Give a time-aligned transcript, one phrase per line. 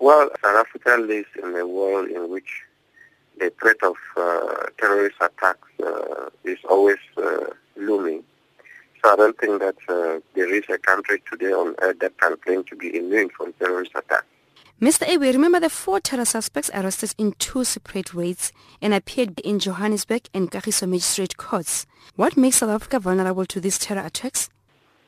[0.00, 2.62] Well, South Africa lives in a world in which
[3.38, 7.46] the threat of uh, terrorist attacks uh, is always uh,
[7.76, 8.24] looming.
[9.02, 12.36] So I don't think that uh, there is a country today on earth that can
[12.38, 14.24] claim to be immune from terrorist attacks.
[14.80, 15.06] Mr.
[15.06, 20.22] Ewi, remember the four terror suspects arrested in two separate raids and appeared in Johannesburg
[20.32, 21.86] and Kagiso magistrate courts.
[22.16, 24.48] What makes South Africa vulnerable to these terror attacks?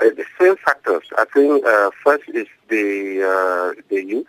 [0.00, 1.04] Uh, the same factors.
[1.16, 4.26] I think uh, first is the uh, the youth,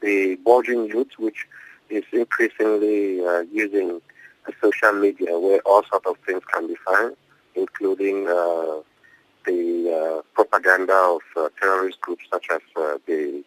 [0.00, 1.46] the boarding youth, which
[1.90, 4.00] is increasingly uh, using
[4.60, 7.16] social media where all sorts of things can be found,
[7.54, 8.80] including uh,
[9.46, 12.60] the uh, propaganda of terrorist groups such as
[13.06, 13.42] the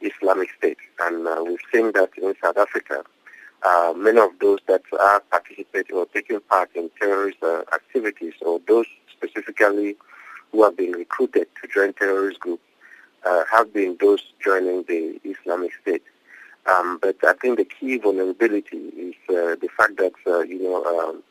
[0.00, 0.78] Islamic State.
[1.00, 3.04] And uh, we've seen that in South Africa,
[3.64, 8.60] uh, many of those that are participating or taking part in terrorist uh, activities or
[8.68, 9.96] those specifically
[10.52, 12.62] who have been recruited to join terrorist groups
[13.24, 16.02] uh, have been those joining the Islamic State.
[16.66, 20.84] Um, but I think the key vulnerability is uh, the fact that, uh, you know,
[20.84, 21.22] um,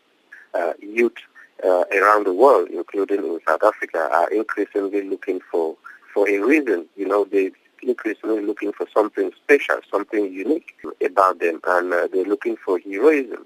[0.82, 1.18] youth
[1.64, 5.76] around the world, including in South Africa, are increasingly looking for,
[6.14, 6.86] for a reason.
[6.96, 12.26] You know, they're increasingly looking for something special, something unique about them, and uh, they're
[12.26, 13.46] looking for heroism.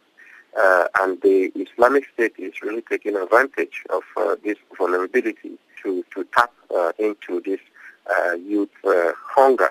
[0.57, 6.25] Uh, and the Islamic State is really taking advantage of uh, this vulnerability to, to
[6.35, 7.76] tap uh, into this uh,
[8.35, 9.69] youth uh, hunger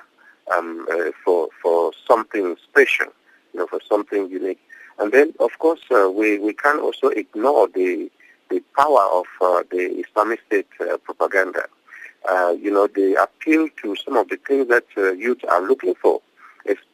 [0.54, 0.86] um,
[1.24, 3.06] for, for something special,
[3.52, 4.60] you know, for something unique.
[4.98, 8.10] And then, of course, we, we can't also ignore the,
[8.50, 9.26] the power of
[9.70, 10.66] the Islamic State
[11.04, 11.64] propaganda
[12.28, 15.94] uh, you know, they appeal to some of the things that uh, youth are looking
[15.94, 16.20] for,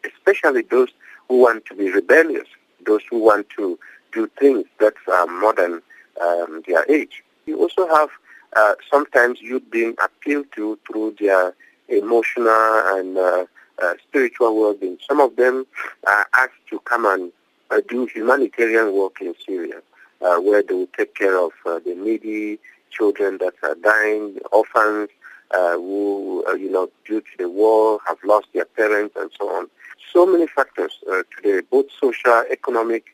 [0.05, 0.89] especially those
[1.29, 2.49] who want to be rebellious,
[2.85, 3.79] those who want to
[4.13, 5.81] do things that are more than
[6.21, 7.23] um, their age.
[7.47, 8.11] You also have
[8.57, 11.55] uh, sometimes youth being appealed to through their
[11.89, 13.47] emotional and uh,
[13.83, 14.99] uh, spiritual well-being.
[15.07, 15.67] Some of them
[16.07, 17.33] are asked to come and
[17.71, 19.81] uh, do humanitarian work in Syria,
[20.21, 22.59] where they will take care of the needy
[22.91, 25.09] children that are dying, orphans,
[25.53, 29.49] uh, who, uh, you know, due to the war have lost their parents and so
[29.51, 29.69] on.
[30.13, 33.05] So many factors uh, today, both social, economic,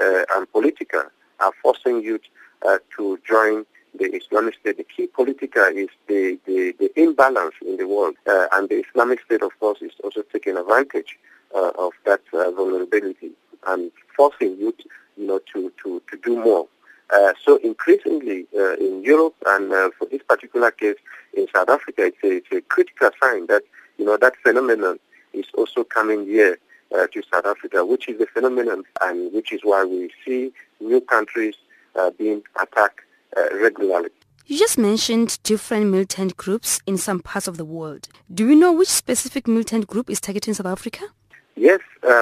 [0.00, 1.02] uh, and political,
[1.40, 2.22] are forcing youth
[2.66, 3.64] uh, to join
[3.94, 4.76] the Islamic State.
[4.76, 9.20] The key political is the, the, the imbalance in the world, uh, and the Islamic
[9.24, 11.18] State, of course, is also taking advantage
[11.54, 13.30] of that vulnerability
[13.66, 14.80] and forcing youth,
[15.16, 16.68] you know, to, to, to do more.
[17.10, 20.96] Uh, so increasingly uh, in Europe and uh, for this particular case
[21.32, 23.62] in South Africa, it's a, it's a, critical sign that
[23.96, 24.98] you know that phenomenon
[25.32, 26.58] is also coming here
[26.94, 31.00] uh, to South Africa, which is a phenomenon and which is why we see new
[31.00, 31.54] countries
[31.96, 33.00] uh, being attacked
[33.36, 34.10] regularly.
[34.46, 38.08] You just mentioned different militant groups in some parts of the world.
[38.32, 41.04] Do we know which specific militant group is targeting South Africa?
[41.54, 41.80] Yes,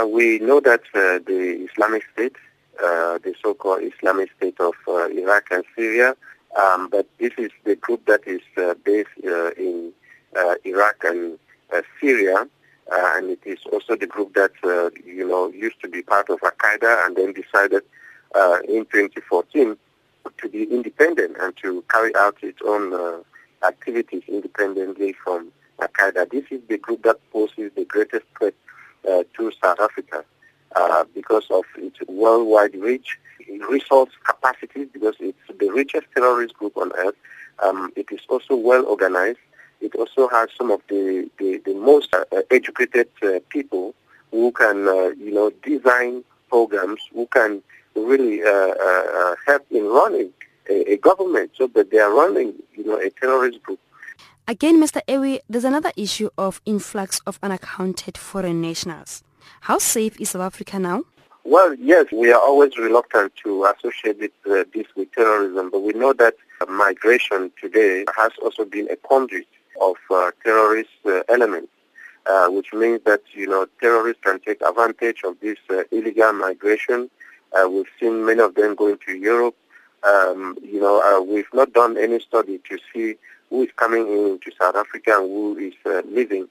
[0.09, 2.37] we know that the Islamic State
[2.83, 6.15] uh, the so-called Islamic State of uh, Iraq and Syria.
[6.61, 9.93] Um, but this is the group that is uh, based uh, in
[10.37, 11.39] uh, Iraq and
[12.01, 12.47] Syria,
[12.91, 14.53] and it is also the group that
[15.05, 17.83] you know used to be part of Al Qaeda and then decided
[18.69, 19.77] in 2014
[20.39, 23.23] to be independent and to carry out its own
[23.67, 26.31] activities independently from Al Qaeda.
[26.31, 28.55] This is the group that poses the greatest threat
[29.05, 30.25] to South Africa.
[30.75, 33.19] Uh, because of its worldwide reach,
[33.71, 37.15] resource capacity, because it's the richest terrorist group on earth.
[37.65, 39.39] Um, it is also well organized.
[39.81, 43.95] It also has some of the, the, the most uh, educated uh, people
[44.33, 47.63] who can, uh, you know, design programs, who can
[47.97, 50.33] really uh, uh, help in running
[50.69, 53.81] a, a, government so that they are running, you know, a terrorist group.
[54.49, 55.01] Again, Mr.
[55.09, 59.25] Ewi, there's another issue of influx of unaccounted foreign nationals.
[59.63, 61.05] How safe is South Africa now?
[61.45, 65.93] Well, yes, we are always reluctant to associate it, uh, this with terrorism, but we
[65.93, 66.35] know that
[66.69, 69.47] migration today has also been a conduit
[69.81, 71.69] of uh, terrorist uh, elements,
[72.27, 77.11] uh, which means that, you know, terrorists can take advantage of this uh, illegal migration.
[77.57, 79.57] Uh, we've seen many of them going to Europe.
[80.03, 83.17] Um, you know, we've not done any study to see
[83.51, 86.49] who is coming into South Africa and who is leaving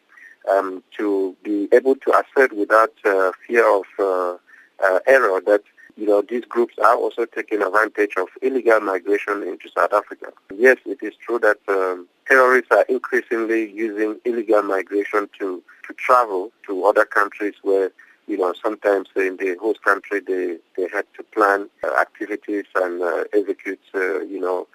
[0.51, 4.37] um, to be able to assert without uh, fear of uh,
[4.83, 5.61] uh, error that
[5.97, 10.27] you know these groups are also taking advantage of illegal migration into South Africa.
[10.53, 16.51] Yes, it is true that um, terrorists are increasingly using illegal migration to to travel
[16.67, 17.91] to other countries where
[18.27, 23.01] you know sometimes in the host country they they had to plan uh, activities and
[23.01, 24.67] uh, execute uh, you know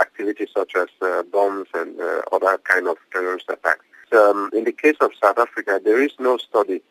[0.00, 0.88] activities such as
[1.32, 1.98] bombs and
[2.30, 6.36] other kind of terrorist attacks um, in the case of South Africa, there is no
[6.36, 6.82] study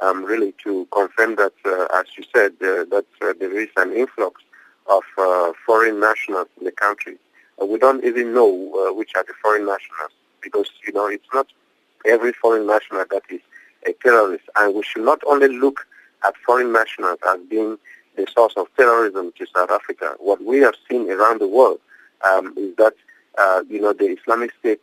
[0.00, 3.92] um, really to confirm that, uh, as you said, uh, that uh, there is an
[3.92, 4.42] influx
[4.88, 7.16] of uh, foreign nationals in the country.
[7.60, 11.26] Uh, we don't even know uh, which are the foreign nationals because, you know, it's
[11.34, 11.48] not
[12.06, 13.40] every foreign national that is
[13.86, 14.44] a terrorist.
[14.56, 15.86] And we should not only look
[16.24, 17.78] at foreign nationals as being
[18.16, 20.14] the source of terrorism to South Africa.
[20.18, 21.80] What we have seen around the world
[22.28, 22.94] um, is that,
[23.68, 24.80] you know, the Islamic State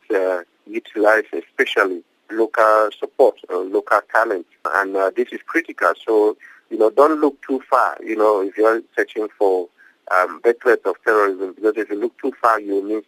[0.65, 4.45] utilize especially local support, uh, local talent,
[4.75, 5.94] and uh, this is critical.
[6.06, 6.38] So,
[6.69, 9.68] you know, don't look too far, you know, if you're searching for
[10.12, 13.03] um, of terrorism, because if you look too far, you miss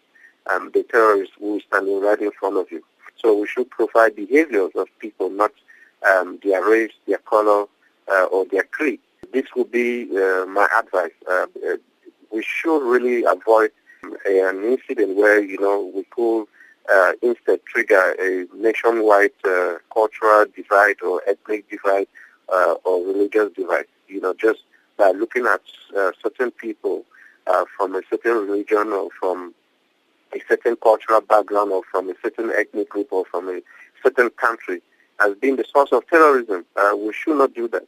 [0.54, 2.84] um, the terrorists who are standing right in front of you.
[3.18, 5.52] So we should provide behaviors of people, not
[6.06, 7.66] um, their race, their color,
[8.10, 9.00] uh, or their creed.
[9.34, 11.12] This would be uh, my advice.
[11.30, 11.78] Uh, uh
[12.32, 13.72] we should really avoid
[14.04, 16.46] an incident where, you know, we could
[16.94, 22.08] uh, instead trigger a nationwide uh, cultural divide or ethnic divide
[22.50, 23.86] uh, or religious divide.
[24.10, 24.60] You know, just
[24.98, 25.62] by looking at
[26.22, 27.06] certain people
[27.78, 29.54] from a certain religion or from
[30.34, 33.62] a certain cultural background or from a certain ethnic group or from a
[34.04, 34.82] certain country
[35.20, 36.66] as being the source of terrorism.
[36.76, 37.86] Uh, we should not do that.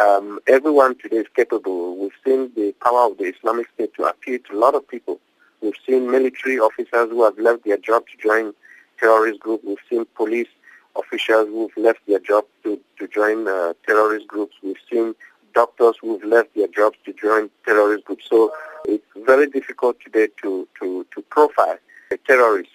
[0.00, 1.96] Um, everyone today is capable.
[1.96, 5.20] We've seen the power of the Islamic State to appeal to a lot of people
[5.64, 8.52] We've seen military officers who have left their job to join
[9.00, 9.64] terrorist groups.
[9.64, 10.48] We've seen police
[10.94, 14.54] officials who've left their job to, to join uh, terrorist groups.
[14.62, 15.14] We've seen
[15.54, 18.26] doctors who've left their jobs to join terrorist groups.
[18.28, 18.52] So
[18.84, 21.78] it's very difficult today to, to, to profile
[22.10, 22.68] a terrorist.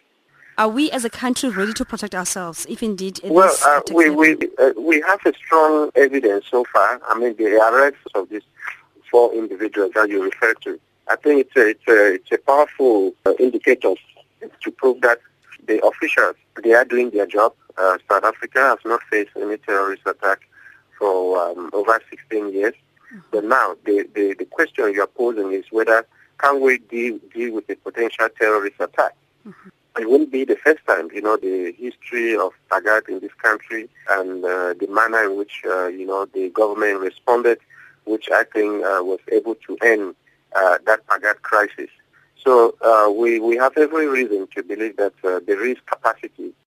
[0.59, 4.11] Are we as a country ready to protect ourselves, if indeed it well, uh, we,
[4.11, 7.01] we, uh, we have a strong evidence so far.
[7.09, 8.43] I mean, the arrests of these
[9.09, 10.79] four individuals that you referred to
[11.09, 13.95] I think it's a, it's a, it's a powerful uh, indicator
[14.61, 15.19] to prove that
[15.67, 17.53] the officials, they are doing their job.
[17.77, 20.41] Uh, South Africa has not faced any terrorist attack
[20.97, 22.73] for um, over 16 years.
[23.11, 23.19] Mm-hmm.
[23.31, 26.05] But now the, the, the question you're posing is whether
[26.37, 29.15] can we deal, deal with a potential terrorist attack?
[29.47, 29.69] Mm-hmm.
[29.97, 33.89] It won't be the first time, you know, the history of PAGAD in this country
[34.09, 37.59] and uh, the manner in which, uh, you know, the government responded,
[38.05, 40.15] which I think uh, was able to end
[40.55, 41.89] uh, that PAGAD crisis.
[42.41, 46.53] So uh, we, we have every reason to believe that uh, there is capacity